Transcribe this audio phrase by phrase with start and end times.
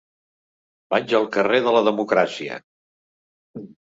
[0.93, 2.61] Vaig al carrer de la Democràcia.